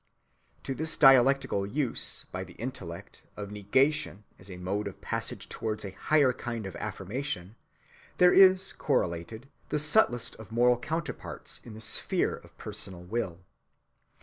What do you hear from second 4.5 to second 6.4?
mode of passage towards a higher